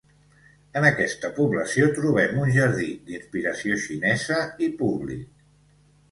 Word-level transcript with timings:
En 0.79 0.85
aquesta 0.87 1.29
població 1.33 1.89
trobem 1.97 2.39
un 2.45 2.49
jardí 2.55 2.87
d'inspiració 3.09 3.77
xinesa 3.83 4.39
i 4.69 4.71
públic. 4.81 5.29